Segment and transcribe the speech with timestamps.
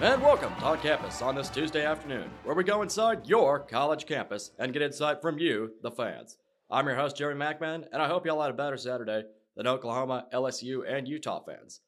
[0.00, 4.06] And welcome to On Campus on this Tuesday afternoon, where we go inside your college
[4.06, 6.36] campus and get insight from you, the fans.
[6.70, 9.24] I'm your host, Jerry McMahon, and I hope y'all had a better Saturday
[9.56, 11.80] than Oklahoma, LSU, and Utah fans.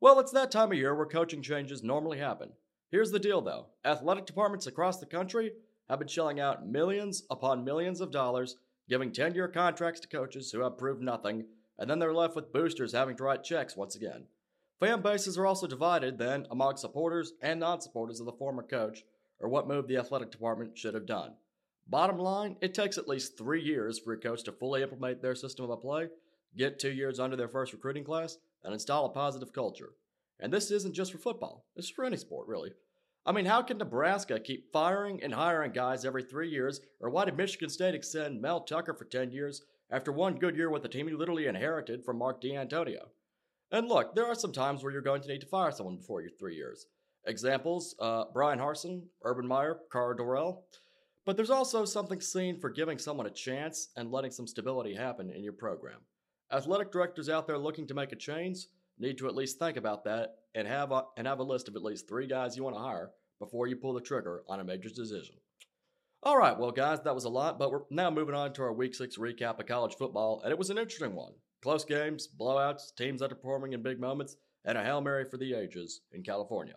[0.00, 2.52] Well, it's that time of year where coaching changes normally happen.
[2.92, 5.50] Here's the deal, though athletic departments across the country
[5.88, 8.54] have been shelling out millions upon millions of dollars,
[8.88, 11.44] giving 10 year contracts to coaches who have proved nothing,
[11.76, 14.26] and then they're left with boosters having to write checks once again.
[14.80, 19.04] Fan bases are also divided then among supporters and non supporters of the former coach,
[19.40, 21.32] or what move the athletic department should have done.
[21.88, 25.34] Bottom line, it takes at least three years for a coach to fully implement their
[25.34, 26.08] system of play,
[26.56, 29.94] get two years under their first recruiting class, and install a positive culture.
[30.38, 32.72] And this isn't just for football, it's for any sport, really.
[33.26, 37.24] I mean, how can Nebraska keep firing and hiring guys every three years, or why
[37.24, 40.88] did Michigan State extend Mel Tucker for 10 years after one good year with the
[40.88, 43.08] team he literally inherited from Mark Dantonio?
[43.70, 46.22] And look, there are some times where you're going to need to fire someone before
[46.22, 46.86] your three years.
[47.26, 50.62] Examples uh, Bryan Harsin, Urban Meyer, Karl Dorrell.
[51.26, 55.30] But there's also something seen for giving someone a chance and letting some stability happen
[55.30, 55.98] in your program.
[56.50, 58.66] Athletic directors out there looking to make a change
[58.98, 61.76] need to at least think about that and have a, and have a list of
[61.76, 64.64] at least three guys you want to hire before you pull the trigger on a
[64.64, 65.34] major decision.
[66.22, 68.72] All right, well, guys, that was a lot, but we're now moving on to our
[68.72, 71.34] Week 6 recap of college football, and it was an interesting one.
[71.62, 76.02] Close games, blowouts, teams underperforming in big moments, and a Hail Mary for the ages
[76.12, 76.74] in California.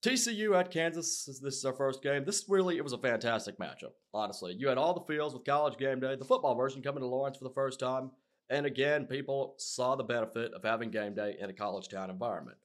[0.00, 2.24] TCU at Kansas, this is our first game.
[2.24, 4.54] This really, it was a fantastic matchup, honestly.
[4.56, 7.36] You had all the feels with college game day, the football version coming to Lawrence
[7.36, 8.12] for the first time,
[8.48, 12.58] and again, people saw the benefit of having game day in a college town environment.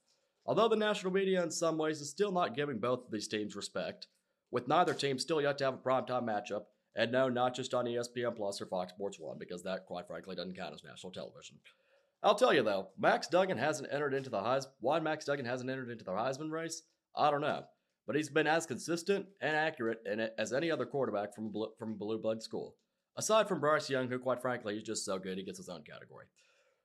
[0.45, 3.55] Although the national media in some ways is still not giving both of these teams
[3.55, 4.07] respect,
[4.51, 7.85] with neither team still yet to have a primetime matchup, and no, not just on
[7.85, 11.57] ESPN Plus or Fox Sports 1, because that, quite frankly, doesn't count as national television.
[12.23, 14.67] I'll tell you though, Max Duggan hasn't entered into the Heis.
[14.79, 16.83] Why Max Duggan hasn't entered into the Heisman race?
[17.15, 17.65] I don't know,
[18.07, 21.97] but he's been as consistent and accurate in as any other quarterback from a from
[21.97, 22.75] blue blood school.
[23.17, 25.83] Aside from Bryce Young, who quite frankly is just so good he gets his own
[25.83, 26.25] category.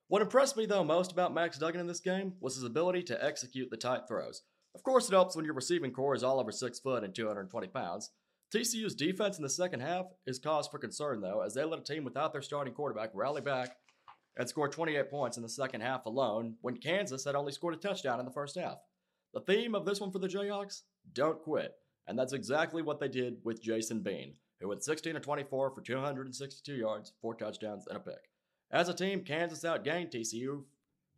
[0.09, 3.23] What impressed me though most about Max Duggan in this game was his ability to
[3.23, 4.41] execute the tight throws.
[4.75, 7.67] Of course, it helps when your receiving core is all over six foot and 220
[7.67, 8.11] pounds,
[8.53, 11.83] TCU's defense in the second half is cause for concern, though, as they let a
[11.83, 13.75] team without their starting quarterback rally back
[14.37, 17.77] and score 28 points in the second half alone when Kansas had only scored a
[17.77, 18.77] touchdown in the first half.
[19.33, 20.81] The theme of this one for the Jayhawks?
[21.13, 21.73] Don't quit.
[22.07, 25.81] And that's exactly what they did with Jason Bean, who went 16 to 24 for
[25.81, 28.29] 262 yards, four touchdowns, and a pick.
[28.71, 30.63] As a team, Kansas outgained TCU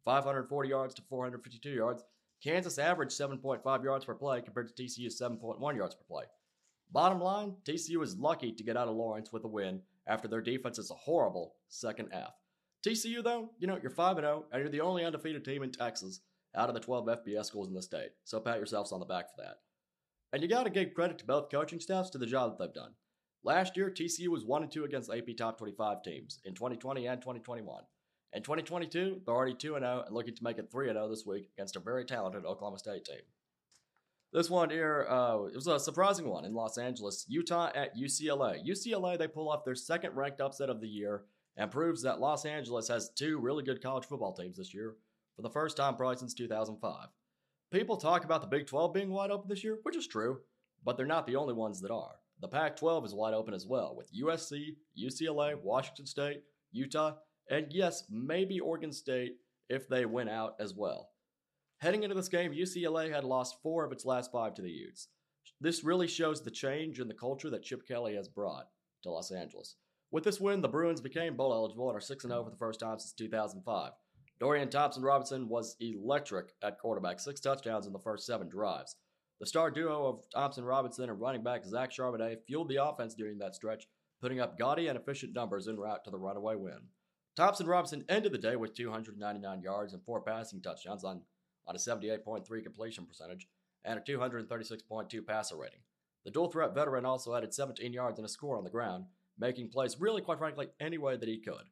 [0.04, 2.04] 540 yards to 452 yards.
[2.44, 6.26] Kansas averaged 7.5 yards per play compared to TCU's 7.1 yards per play.
[6.92, 10.42] Bottom line, TCU is lucky to get out of Lawrence with a win after their
[10.42, 12.34] defense is a horrible second half.
[12.86, 16.20] TCU, though, you know, you're 5 0, and you're the only undefeated team in Texas
[16.56, 19.30] out of the 12 FBS schools in the state, so pat yourselves on the back
[19.30, 19.60] for that.
[20.34, 22.92] And you gotta give credit to both coaching staffs to the job that they've done.
[23.44, 27.84] Last year, TCU was 1 2 against AP top 25 teams in 2020 and 2021.
[28.34, 31.50] In 2022, they're already 2 0 and looking to make it 3 0 this week
[31.58, 33.22] against a very talented Oklahoma State team.
[34.34, 37.26] This one here, uh, it was a surprising one in Los Angeles.
[37.28, 38.66] Utah at UCLA.
[38.66, 41.26] UCLA, they pull off their second ranked upset of the year
[41.58, 44.96] and proves that Los Angeles has two really good college football teams this year
[45.36, 47.08] for the first time probably since 2005.
[47.72, 50.40] People talk about the Big 12 being wide open this year, which is true,
[50.86, 52.16] but they're not the only ones that are.
[52.40, 57.16] The Pac 12 is wide open as well, with USC, UCLA, Washington State, Utah,
[57.50, 59.36] and yes, maybe Oregon State
[59.70, 61.10] if they win out as well.
[61.82, 65.08] Heading into this game, UCLA had lost four of its last five to the Utes.
[65.60, 68.68] This really shows the change in the culture that Chip Kelly has brought
[69.02, 69.78] to Los Angeles.
[70.12, 72.82] With this win, the Bruins became bowl eligible and are 6 0 for the first
[72.82, 73.94] time since 2005.
[74.40, 78.98] Dorian Thompson Robinson was electric at quarterback, six touchdowns in the first seven drives.
[79.40, 83.40] The star duo of Thompson Robinson and running back Zach Charbonnet fueled the offense during
[83.40, 83.88] that stretch,
[84.22, 86.82] putting up gaudy and efficient numbers en route to the runaway win.
[87.36, 91.22] Thompson Robinson ended the day with 299 yards and four passing touchdowns on
[91.68, 93.48] on a 78.3 completion percentage
[93.86, 95.80] and a 236.2 passer rating.
[96.26, 99.06] The dual threat veteran also added 17 yards and a score on the ground,
[99.40, 101.64] making plays really, quite frankly, any way that he could.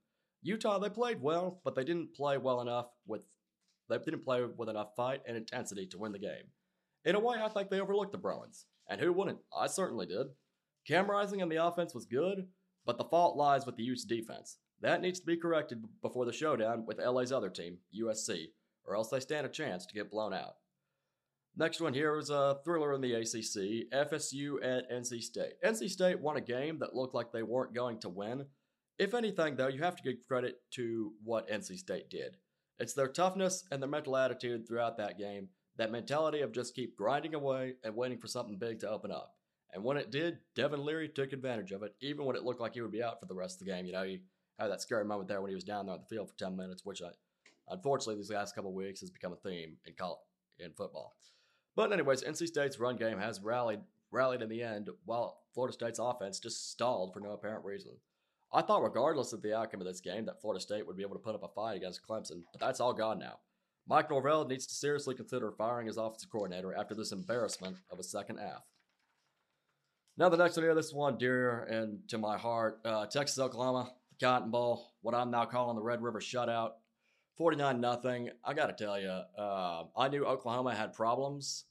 [0.42, 3.26] Utah, they played well, but they didn't play well enough with
[3.90, 6.46] they didn't play with enough fight and intensity to win the game.
[7.06, 8.68] In a way, I think they overlooked the Bruins.
[8.88, 9.40] And who wouldn't?
[9.56, 10.28] I certainly did.
[10.88, 12.48] Cam Rising in the offense was good,
[12.86, 14.58] but the fault lies with the Utes defense.
[14.82, 18.48] That needs to be corrected before the showdown with LA's other team, USC,
[18.90, 20.56] or else they stand a chance to get blown out.
[21.56, 25.54] Next one here is a thriller in the ACC FSU at NC State.
[25.64, 28.46] NC State won a game that looked like they weren't going to win.
[28.98, 32.38] If anything, though, you have to give credit to what NC State did.
[32.80, 36.98] It's their toughness and their mental attitude throughout that game that mentality of just keep
[36.98, 39.34] grinding away and waiting for something big to open up.
[39.74, 42.74] And when it did, Devin Leary took advantage of it, even when it looked like
[42.74, 43.86] he would be out for the rest of the game.
[43.86, 44.22] You know, he
[44.60, 46.56] had that scary moment there when he was down there on the field for 10
[46.56, 47.12] minutes, which I,
[47.70, 50.20] unfortunately, these last couple weeks has become a theme in college,
[50.60, 51.16] in football.
[51.76, 53.82] But anyways, NC State's run game has rallied
[54.12, 57.92] rallied in the end, while Florida State's offense just stalled for no apparent reason.
[58.52, 61.16] I thought, regardless of the outcome of this game, that Florida State would be able
[61.16, 63.38] to put up a fight against Clemson, but that's all gone now.
[63.88, 68.04] Mike Norvell needs to seriously consider firing his offensive coordinator after this embarrassment of a
[68.04, 68.64] second half.
[70.18, 73.92] Now, the next one here, this one dear and to my heart uh, Texas, Oklahoma,
[74.12, 76.72] the Cotton Bowl, what I'm now calling the Red River Shutout.
[77.40, 78.30] 49 nothing.
[78.44, 81.64] I got to tell you, uh, I knew Oklahoma had problems.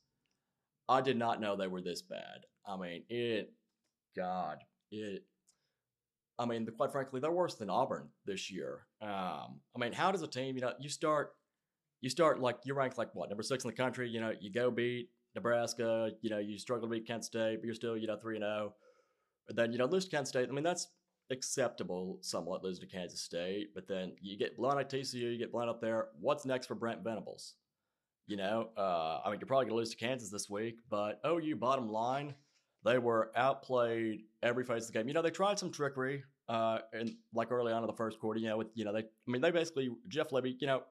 [0.89, 2.47] I did not know they were this bad.
[2.67, 3.53] I mean, it,
[4.17, 5.25] God, it,
[6.39, 8.87] I mean, quite frankly, they're worse than Auburn this year.
[9.03, 11.35] Um, I mean, how does a team, you know, you start,
[12.01, 14.09] you start like you're ranked like what number six in the country.
[14.09, 16.13] You know, you go beat Nebraska.
[16.23, 18.43] You know, you struggle to beat Kent State, but you're still you know three and
[18.45, 18.73] zero.
[19.51, 19.55] Oh.
[19.55, 20.49] then you know lose Kent State.
[20.49, 20.89] I mean, that's
[21.31, 25.53] acceptable somewhat lose to Kansas State, but then you get blown at TCU, you get
[25.53, 26.09] blown up there.
[26.21, 27.55] What's next for Brent Venables?
[28.27, 31.21] You know, uh, I mean, you're probably going to lose to Kansas this week, but
[31.27, 32.35] OU, bottom line,
[32.85, 35.09] they were outplayed every phase of the game.
[35.09, 38.39] You know, they tried some trickery, uh, and like early on in the first quarter.
[38.39, 40.57] You know, with you know they, I mean, they basically Jeff Lebby.
[40.61, 40.83] You know,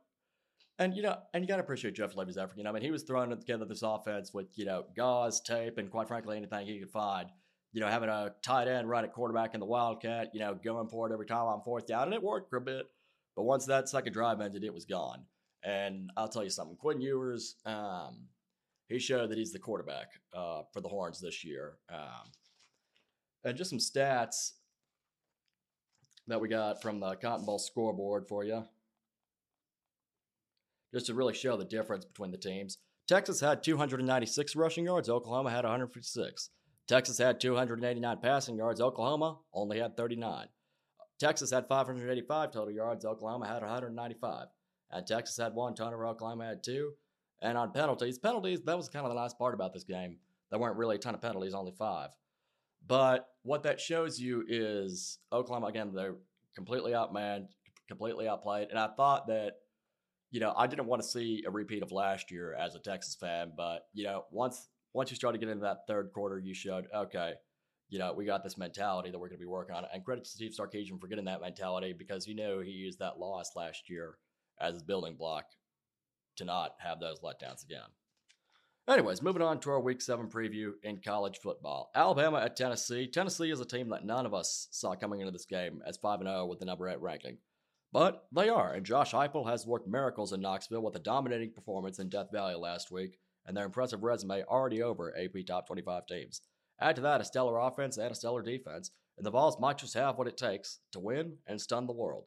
[0.79, 2.57] and you know, and you got to appreciate Jeff Lebby's effort.
[2.57, 5.77] You know, I mean, he was throwing together this offense with you know gauze, tape,
[5.77, 7.29] and quite frankly, anything he could find.
[7.73, 10.31] You know, having a tight end right at quarterback in the Wildcat.
[10.33, 12.61] You know, going for it every time on fourth down, and it worked for a
[12.61, 12.87] bit.
[13.35, 15.23] But once that second drive ended, it was gone.
[15.63, 18.27] And I'll tell you something, Quinn Ewers, um,
[18.87, 21.77] he showed that he's the quarterback uh, for the Horns this year.
[21.91, 22.31] Um,
[23.43, 24.53] and just some stats
[26.27, 28.65] that we got from the Cotton Bowl scoreboard for you,
[30.93, 32.77] just to really show the difference between the teams.
[33.07, 36.49] Texas had 296 rushing yards, Oklahoma had 156.
[36.87, 40.47] Texas had 289 passing yards, Oklahoma only had 39.
[41.19, 44.47] Texas had 585 total yards, Oklahoma had 195.
[44.91, 46.93] And Texas had one, turnover, Oklahoma had two.
[47.41, 50.17] And on penalties, penalties, that was kind of the nice part about this game.
[50.49, 52.09] There weren't really a ton of penalties, only five.
[52.85, 56.15] But what that shows you is Oklahoma, again, they're
[56.55, 57.47] completely outmanned,
[57.87, 58.69] completely outplayed.
[58.69, 59.53] And I thought that,
[60.31, 63.15] you know, I didn't want to see a repeat of last year as a Texas
[63.15, 63.51] fan.
[63.57, 67.33] But, you know, once once you started get into that third quarter, you showed, okay,
[67.89, 69.85] you know, we got this mentality that we're going to be working on.
[69.93, 73.19] And credit to Steve Sarkisian for getting that mentality because you know he used that
[73.19, 74.17] loss last year
[74.59, 75.45] as his building block
[76.37, 77.87] to not have those letdowns again.
[78.89, 81.91] Anyways, moving on to our week seven preview in college football.
[81.93, 83.05] Alabama at Tennessee.
[83.05, 86.21] Tennessee is a team that none of us saw coming into this game as 5
[86.21, 87.37] 0 with the number 8 ranking.
[87.91, 91.99] But they are, and Josh Heupel has worked miracles in Knoxville with a dominating performance
[91.99, 93.17] in Death Valley last week,
[93.47, 96.41] and their impressive resume already over AP top 25 teams.
[96.79, 99.95] Add to that a stellar offense and a stellar defense, and the Vols might just
[99.95, 102.25] have what it takes to win and stun the world.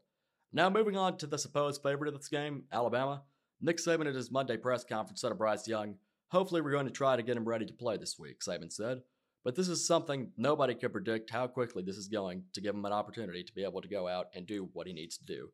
[0.52, 3.22] Now, moving on to the supposed favorite of this game, Alabama.
[3.60, 5.96] Nick Saban at his Monday press conference said to Bryce Young,
[6.30, 9.02] Hopefully, we're going to try to get him ready to play this week, Saban said.
[9.44, 12.84] But this is something nobody could predict how quickly this is going to give him
[12.84, 15.50] an opportunity to be able to go out and do what he needs to do.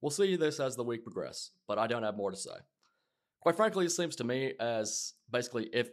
[0.00, 2.50] We'll see this as the week progresses, but I don't have more to say.
[3.40, 5.90] Quite frankly, it seems to me as basically if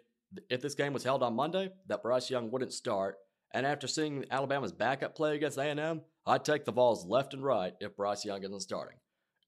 [0.50, 3.16] if this game was held on Monday, that Bryce Young wouldn't start,
[3.54, 7.74] and after seeing Alabama's backup play against A&M, I'd take the Vols left and right
[7.80, 8.98] if Bryce Young isn't starting.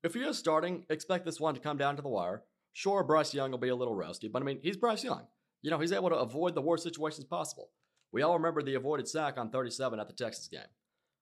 [0.03, 2.43] If he is starting, expect this one to come down to the wire.
[2.73, 5.27] Sure, Bryce Young will be a little rusty, but I mean, he's Bryce Young.
[5.61, 7.71] You know, he's able to avoid the worst situations possible.
[8.13, 10.61] We all remember the avoided sack on 37 at the Texas game.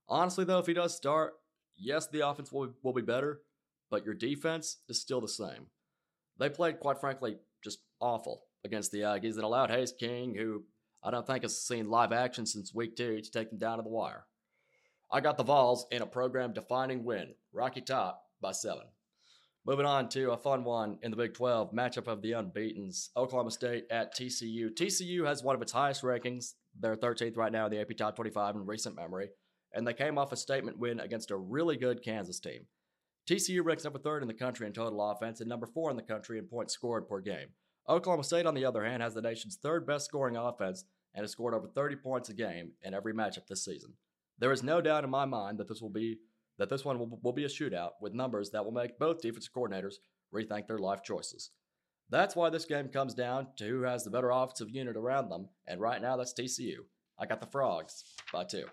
[0.07, 1.33] Honestly, though, if he does start,
[1.75, 3.41] yes, the offense will, will be better,
[3.89, 5.67] but your defense is still the same.
[6.37, 10.63] They played, quite frankly, just awful against the Aggies and allowed Haynes King, who
[11.03, 13.83] I don't think has seen live action since week two, to take them down to
[13.83, 14.25] the wire.
[15.11, 18.83] I got the Vols in a program defining win, Rocky Top by seven.
[19.65, 23.49] Moving on to a fun one in the Big 12 matchup of the unbeatens Oklahoma
[23.49, 24.69] State at TCU.
[24.71, 26.53] TCU has one of its highest rankings.
[26.79, 29.29] They're 13th right now in the AP Top 25 in recent memory,
[29.73, 32.67] and they came off a statement win against a really good Kansas team.
[33.27, 36.03] TCU ranks number third in the country in total offense and number four in the
[36.03, 37.47] country in points scored per game.
[37.89, 41.31] Oklahoma State, on the other hand, has the nation's third best scoring offense and has
[41.31, 43.93] scored over 30 points a game in every matchup this season.
[44.37, 46.17] There is no doubt in my mind that this will be
[46.57, 49.51] that this one will, will be a shootout with numbers that will make both defensive
[49.53, 49.95] coordinators
[50.33, 51.51] rethink their life choices.
[52.09, 55.49] That's why this game comes down to who has the better offensive unit around them,
[55.67, 56.77] and right now that's TCU.
[57.19, 58.65] I got the Frogs by two.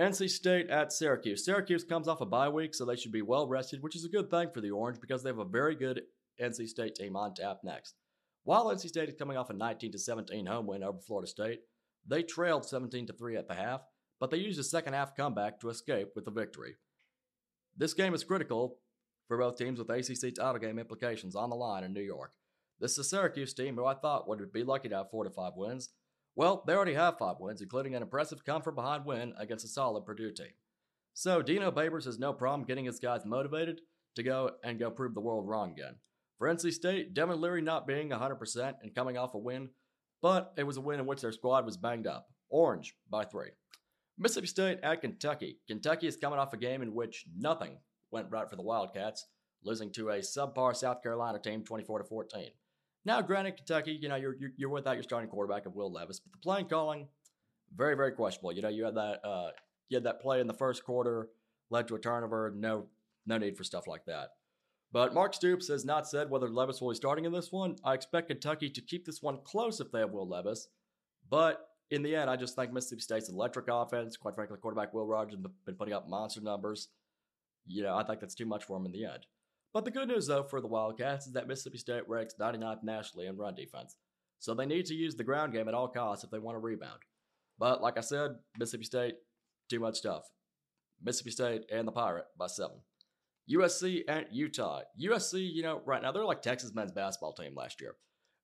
[0.00, 1.44] NC State at Syracuse.
[1.44, 4.08] Syracuse comes off a bye week, so they should be well rested, which is a
[4.08, 6.02] good thing for the Orange because they have a very good
[6.40, 7.96] NC State team on tap next.
[8.44, 11.60] While NC State is coming off a 19 17 home win over Florida State,
[12.06, 13.80] they trailed 17 3 at the half,
[14.20, 16.76] but they used a second half comeback to escape with the victory.
[17.76, 18.78] This game is critical
[19.26, 22.30] for both teams with ACC title game implications on the line in New York.
[22.78, 25.30] This is a Syracuse team who I thought would be lucky to have four to
[25.30, 25.90] five wins.
[26.38, 29.68] Well, they already have five wins, including an impressive come from behind win against a
[29.68, 30.52] solid Purdue team.
[31.12, 33.80] So Dino Babers has no problem getting his guys motivated
[34.14, 35.96] to go and go prove the world wrong again.
[36.38, 39.70] For NC State, Devin Leary not being 100% and coming off a win,
[40.22, 42.28] but it was a win in which their squad was banged up.
[42.50, 43.50] Orange by three.
[44.16, 45.58] Mississippi State at Kentucky.
[45.66, 47.78] Kentucky is coming off a game in which nothing
[48.12, 49.26] went right for the Wildcats,
[49.64, 52.50] losing to a subpar South Carolina team 24 to 14.
[53.08, 56.30] Now, granted, Kentucky, you know, you're, you're, without your starting quarterback of Will Levis, but
[56.30, 57.08] the playing calling,
[57.74, 58.52] very, very questionable.
[58.52, 59.48] You know, you had that uh,
[59.88, 61.30] you had that play in the first quarter,
[61.70, 62.52] led to a turnover.
[62.54, 62.84] No,
[63.24, 64.32] no need for stuff like that.
[64.92, 67.76] But Mark Stoops has not said whether Levis will be starting in this one.
[67.82, 70.68] I expect Kentucky to keep this one close if they have Will Levis.
[71.30, 75.06] But in the end, I just think Mississippi State's electric offense, quite frankly, quarterback Will
[75.06, 76.88] Rogers has been putting up monster numbers.
[77.66, 79.24] You know, I think that's too much for him in the end.
[79.78, 83.28] But the good news, though, for the Wildcats is that Mississippi State ranks 99th nationally
[83.28, 83.94] in run defense.
[84.40, 86.58] So they need to use the ground game at all costs if they want to
[86.58, 86.98] rebound.
[87.60, 89.14] But like I said, Mississippi State,
[89.70, 90.24] too much stuff.
[91.00, 92.78] Mississippi State and the Pirate by seven.
[93.48, 94.80] USC and Utah.
[95.00, 97.94] USC, you know, right now they're like Texas men's basketball team last year.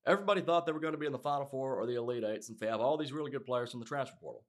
[0.06, 2.44] Everybody thought they were going to be in the Final Four or the Elite Eight
[2.44, 4.44] since they have all these really good players from the transfer portal.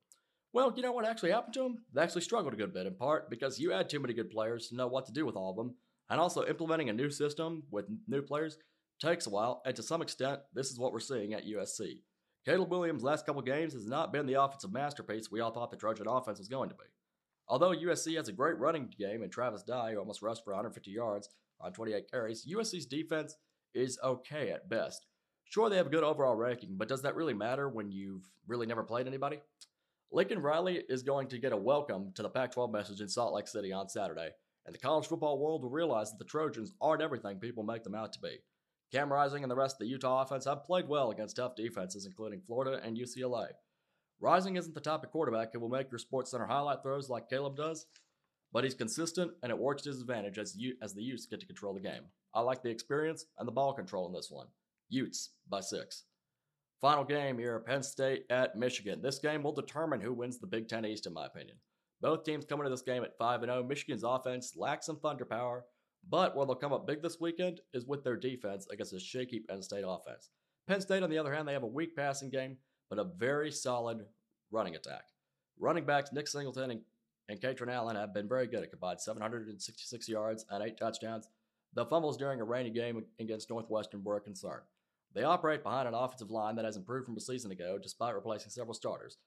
[0.54, 1.78] Well, you know what actually happened to them?
[1.96, 4.68] They actually struggled a good bit, in part because you had too many good players
[4.68, 5.74] to know what to do with all of them,
[6.10, 8.58] and also implementing a new system with new players
[9.02, 12.00] takes a while, and to some extent, this is what we're seeing at USC.
[12.46, 15.78] Caleb Williams' last couple games has not been the offensive masterpiece we all thought the
[15.78, 16.84] Trojan offense was going to be.
[17.48, 20.92] Although USC has a great running game and Travis Dye, who almost rushed for 150
[20.92, 23.36] yards on 28 carries, USC's defense
[23.74, 25.06] is okay at best.
[25.46, 28.66] Sure, they have a good overall ranking, but does that really matter when you've really
[28.66, 29.40] never played anybody?
[30.12, 33.34] Lincoln Riley is going to get a welcome to the Pac 12 message in Salt
[33.34, 34.30] Lake City on Saturday,
[34.66, 37.96] and the college football world will realize that the Trojans aren't everything people make them
[37.96, 38.38] out to be.
[38.92, 42.06] Cam Rising and the rest of the Utah offense have played well against tough defenses,
[42.06, 43.48] including Florida and UCLA.
[44.20, 47.30] Rising isn't the type of quarterback who will make your Sports Center highlight throws like
[47.30, 47.86] Caleb does,
[48.54, 51.40] but he's consistent and it works to his advantage as, you, as the Utes get
[51.42, 52.04] to control the game.
[52.34, 54.48] I like the experience and the ball control in this one.
[54.90, 56.04] Utes by six.
[56.80, 59.02] Final game here Penn State at Michigan.
[59.02, 61.58] This game will determine who wins the Big Ten East, in my opinion.
[62.02, 63.64] Both teams coming to this game at 5 0.
[63.64, 65.66] Michigan's offense lacks some thunder power,
[66.10, 69.40] but where they'll come up big this weekend is with their defense against a shaky
[69.40, 70.30] Penn State offense.
[70.68, 72.58] Penn State, on the other hand, they have a weak passing game,
[72.90, 74.06] but a very solid
[74.52, 75.04] running attack.
[75.60, 76.82] Running backs Nick Singleton and,
[77.30, 81.30] and Kaytron Allen have been very good at combined 766 yards and eight touchdowns.
[81.74, 84.62] The fumbles during a rainy game against Northwestern were a concern.
[85.14, 88.52] They operate behind an offensive line that has improved from a season ago, despite replacing
[88.52, 89.18] several starters.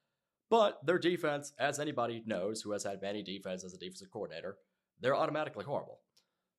[0.51, 4.57] But their defense, as anybody knows who has had many defense as a defensive coordinator,
[5.01, 6.01] they're automatically horrible.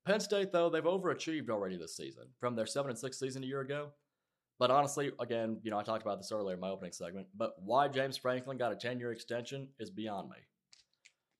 [0.05, 3.47] Penn State, though, they've overachieved already this season from their 7 and 6 season a
[3.47, 3.89] year ago.
[4.59, 7.53] But honestly, again, you know, I talked about this earlier in my opening segment, but
[7.63, 10.37] why James Franklin got a 10 year extension is beyond me.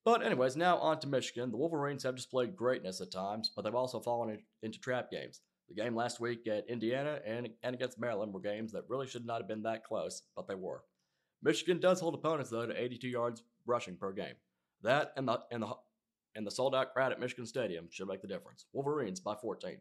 [0.04, 1.50] But, anyways, now on to Michigan.
[1.50, 5.42] The Wolverines have displayed greatness at times, but they've also fallen into trap games.
[5.68, 9.26] The game last week at Indiana and, and against Maryland were games that really should
[9.26, 10.82] not have been that close, but they were.
[11.42, 14.34] Michigan does hold opponents, though, to 82 yards rushing per game.
[14.82, 15.72] That and the, and the,
[16.34, 18.66] and the sold out crowd at Michigan Stadium should make the difference.
[18.72, 19.78] Wolverines by 14.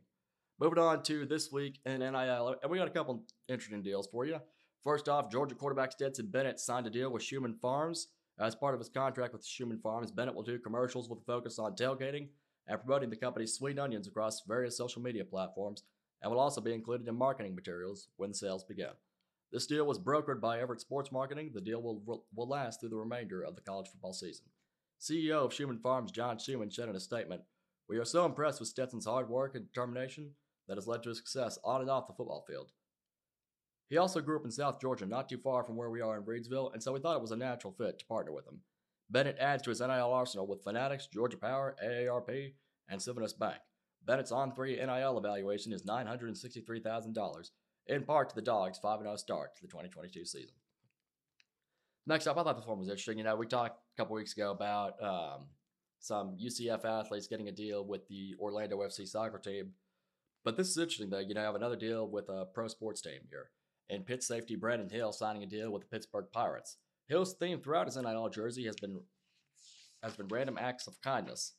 [0.60, 4.26] Moving on to this week in NIL, and we got a couple interesting deals for
[4.26, 4.40] you.
[4.84, 8.08] First off, Georgia quarterback Stetson Bennett signed a deal with Shuman Farms.
[8.40, 11.60] As part of his contract with Shuman Farms, Bennett will do commercials with a focus
[11.60, 12.30] on tailgating
[12.68, 15.84] and promoting the company's sweet onions across various social media platforms,
[16.22, 18.92] and will also be included in marketing materials when sales begin.
[19.52, 21.52] This deal was brokered by Everett Sports Marketing.
[21.54, 24.46] The deal will, will last through the remainder of the college football season.
[25.00, 27.42] CEO of Shuman Farms, John Shuman, said in a statement,
[27.88, 30.32] We are so impressed with Stetson's hard work and determination
[30.68, 32.72] that has led to his success on and off the football field.
[33.90, 36.24] He also grew up in South Georgia, not too far from where we are in
[36.24, 38.62] Reidsville, and so we thought it was a natural fit to partner with him.
[39.10, 42.54] Bennett adds to his NIL arsenal with Fanatics, Georgia Power, AARP,
[42.88, 43.58] and Synovus Bank.
[44.06, 47.50] Bennett's On3 NIL evaluation is $963,000,
[47.90, 50.56] in part to the Dogs' 5 0 start to the 2022 season.
[52.08, 53.18] Next up, I thought this one was interesting.
[53.18, 55.48] You know, we talked a couple weeks ago about um,
[56.00, 59.74] some UCF athletes getting a deal with the Orlando FC soccer team
[60.44, 61.20] but this is interesting, though.
[61.20, 63.52] You know, I have another deal with a pro sports team here.
[63.90, 66.78] And Pitt safety Brandon Hill signing a deal with the Pittsburgh Pirates.
[67.08, 69.02] Hill's theme throughout his NIL jersey has been
[70.04, 71.56] has been random acts of kindness.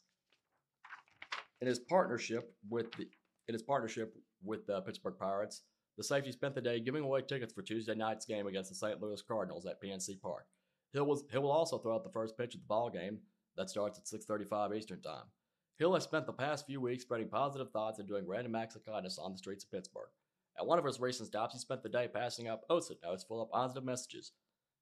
[1.60, 3.08] In his partnership with the
[3.48, 5.62] in his partnership with the Pittsburgh Pirates,
[6.00, 9.02] the safety spent the day giving away tickets for Tuesday night's game against the St.
[9.02, 10.46] Louis Cardinals at PNC Park.
[10.94, 13.18] Hill, was, Hill will also throw out the first pitch of the ball game
[13.58, 15.26] that starts at 6:35 Eastern Time.
[15.78, 18.82] Hill has spent the past few weeks spreading positive thoughts and doing random acts of
[18.86, 20.08] kindness on the streets of Pittsburgh.
[20.58, 23.42] At one of his recent stops, he spent the day passing out post-it notes full
[23.42, 24.32] of positive messages.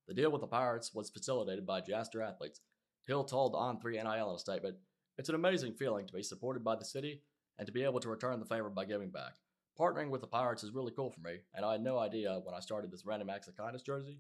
[0.07, 2.61] The deal with the Pirates was facilitated by Jasper Athletes.
[3.09, 4.77] Hill told On3 NIL in a statement,
[5.19, 7.25] It's an amazing feeling to be supported by the city
[7.59, 9.35] and to be able to return the favor by giving back.
[9.79, 12.55] Partnering with the Pirates is really cool for me, and I had no idea when
[12.55, 14.19] I started this random acts of kindness jersey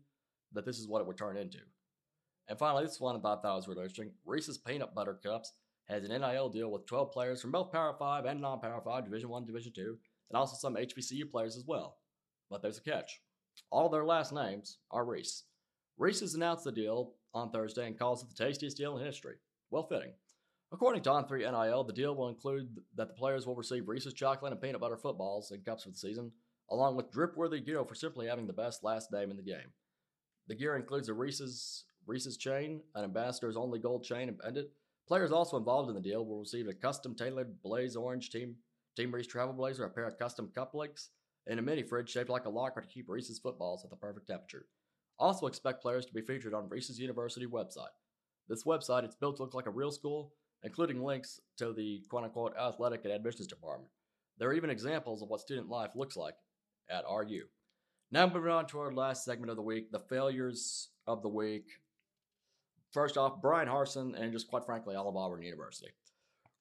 [0.52, 1.58] that this is what it would turn into.
[2.48, 4.12] And finally, this one I thought was really interesting.
[4.24, 5.52] Reese's Peanut Butter Cups
[5.88, 9.30] has an NIL deal with 12 players from both Power 5 and non-Power 5, Division
[9.30, 9.98] 1, Division 2,
[10.30, 11.98] and also some HBCU players as well.
[12.48, 13.20] But there's a catch.
[13.70, 15.44] All their last names are Reese.
[15.98, 19.34] Reese's announced the deal on Thursday and calls it the tastiest deal in history.
[19.70, 20.12] Well fitting.
[20.70, 24.52] According to On3 NIL, the deal will include that the players will receive Reese's chocolate
[24.52, 26.30] and peanut butter footballs and cups for the season,
[26.70, 29.72] along with drip-worthy gear for simply having the best last name in the game.
[30.46, 34.68] The gear includes a Reese's Reese's chain, an ambassador's only gold chain and pendant.
[35.06, 38.56] Players also involved in the deal will receive a custom tailored Blaze Orange Team
[38.98, 40.74] Team Reese travel blazer, a pair of custom cup
[41.46, 44.26] and a mini fridge shaped like a locker to keep Reese's footballs at the perfect
[44.26, 44.66] temperature.
[45.20, 47.94] Also expect players to be featured on Reese's University website.
[48.48, 52.24] This website is built to look like a real school, including links to the quote
[52.24, 53.90] unquote athletic and admissions department.
[54.38, 56.34] There are even examples of what student life looks like
[56.88, 57.44] at RU.
[58.10, 61.66] Now moving on to our last segment of the week, the failures of the week.
[62.92, 65.90] First off, Bryan Harsin, and just quite frankly, all of Auburn University.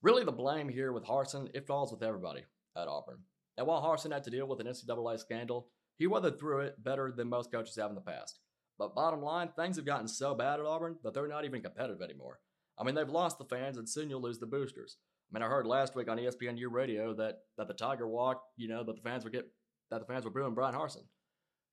[0.01, 2.43] Really, the blame here with Harsin, it falls with everybody
[2.75, 3.19] at Auburn.
[3.57, 7.11] And while Harsin had to deal with an NCAA scandal, he weathered through it better
[7.11, 8.39] than most coaches have in the past.
[8.77, 12.01] But bottom line, things have gotten so bad at Auburn that they're not even competitive
[12.01, 12.39] anymore.
[12.79, 14.97] I mean, they've lost the fans, and soon you'll lose the boosters.
[15.29, 18.43] I mean, I heard last week on ESPN ESPNU radio that that the Tiger Walk,
[18.55, 19.47] you know, that the fans were get
[19.91, 21.03] that the fans were booing Bryan Harsin.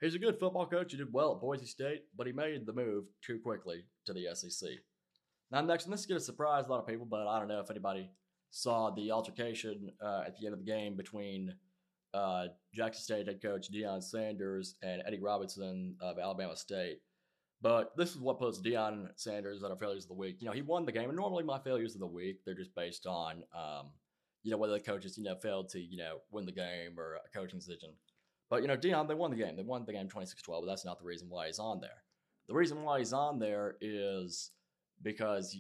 [0.00, 0.92] He's a good football coach.
[0.92, 4.26] He did well at Boise State, but he made the move too quickly to the
[4.34, 4.68] SEC.
[5.50, 7.48] Now, next, and this is going to surprise a lot of people, but I don't
[7.48, 8.10] know if anybody
[8.50, 11.54] saw the altercation uh, at the end of the game between
[12.12, 16.98] uh, Jackson State head coach Deion Sanders and Eddie Robinson of Alabama State.
[17.64, 20.36] But this is what puts Deion Sanders at our failures of the week.
[20.38, 22.74] You know, he won the game, and normally my failures of the week they're just
[22.74, 23.86] based on, um,
[24.42, 27.14] you know, whether the coaches you know failed to you know win the game or
[27.14, 27.88] a coaching decision.
[28.50, 29.56] But you know, Deion they won the game.
[29.56, 32.02] They won the game 26-12, but that's not the reason why he's on there.
[32.48, 34.50] The reason why he's on there is
[35.00, 35.56] because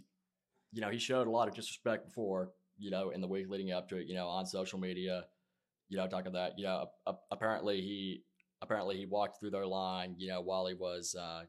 [0.74, 3.72] you know he showed a lot of disrespect before you know in the week leading
[3.72, 4.08] up to it.
[4.08, 5.24] You know, on social media,
[5.88, 6.84] you know, talking that you know
[7.30, 8.24] apparently he
[8.60, 10.16] apparently he walked through their line.
[10.18, 11.44] You know, while he was uh,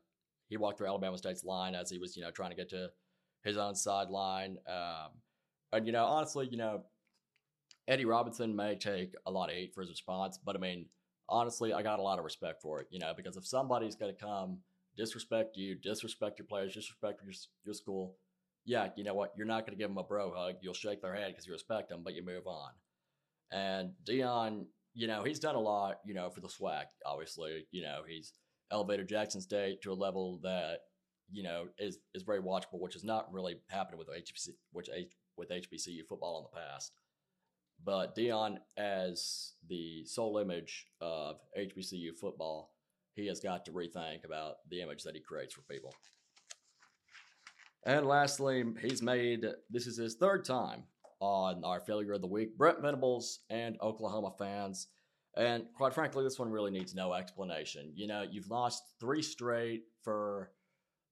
[0.47, 2.89] he walked through Alabama State's line as he was you know trying to get to
[3.43, 4.57] his own sideline.
[4.67, 5.11] Um,
[5.71, 6.83] and you know, honestly, you know,
[7.87, 10.87] Eddie Robinson may take a lot of hate for his response, but I mean,
[11.29, 14.13] honestly, I got a lot of respect for it, you know, because if somebody's going
[14.13, 14.59] to come
[14.97, 17.33] disrespect you, disrespect your players, disrespect your,
[17.65, 18.15] your school,
[18.65, 19.33] yeah, you know what?
[19.37, 20.55] You're not going to give them a bro hug.
[20.61, 22.71] You'll shake their hand because you respect them, but you move on.
[23.51, 27.67] And Deion, you know, he's done a lot, you know, for the swag, obviously.
[27.71, 28.33] You know, he's
[28.71, 30.79] elevated Jackson State to a level that,
[31.31, 34.89] you know, is, is very watchable, which has not really happened with HBC, which
[35.37, 36.91] with HBCU football in the past.
[37.83, 42.71] But Deion, as the sole image of HBCU football,
[43.15, 45.93] he has got to rethink about the image that he creates for people.
[47.85, 50.83] And lastly, he's made this is his third time
[51.19, 52.57] on our failure of the week.
[52.57, 54.87] Brent Venables and Oklahoma fans.
[55.37, 57.91] And quite frankly, this one really needs no explanation.
[57.93, 60.51] You know, you've lost three straight for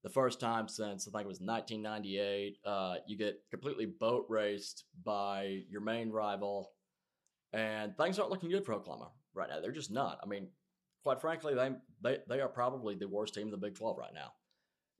[0.02, 2.58] the first time since I think it was 1998.
[2.64, 6.70] Uh, you get completely boat raced by your main rival,
[7.52, 9.60] and things aren't looking good for Oklahoma right now.
[9.60, 10.18] They're just not.
[10.22, 10.48] I mean,
[11.02, 11.70] quite frankly, they
[12.02, 14.32] they, they are probably the worst team in the Big 12 right now.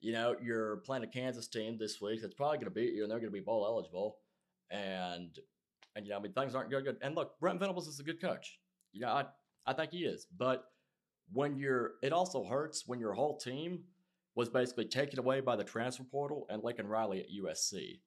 [0.01, 3.03] You know, you're playing a Kansas team this week that's probably going to beat you,
[3.03, 4.19] and they're going to be bowl eligible.
[4.71, 5.39] And
[5.97, 6.97] and you know, I mean, things aren't good.
[7.01, 8.59] And look, Brent Venables is a good coach.
[8.95, 9.25] You know, I
[9.67, 10.27] I think he is.
[10.37, 10.65] But
[11.33, 13.81] when you're, it also hurts when your whole team
[14.35, 18.01] was basically taken away by the transfer portal and Lincoln Riley at USC.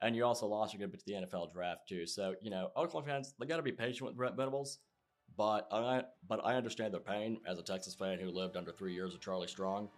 [0.00, 2.06] And you also lost your good bit to the NFL draft too.
[2.06, 4.78] So, you know, Oklahoma fans, they gotta be patient with Brent Venables.
[5.36, 8.94] But I but I understand their pain as a Texas fan who lived under three
[8.94, 9.88] years of Charlie Strong.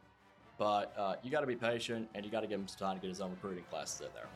[0.59, 2.97] But uh, you got to be patient and you got to give him some time
[2.97, 4.27] to get his own recruiting classes in there.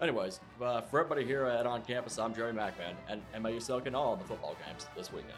[0.00, 3.20] Anyways, uh, for everybody here at On Campus, I'm Jerry McMahon, and,
[3.52, 5.34] you soak in all the football games this weekend.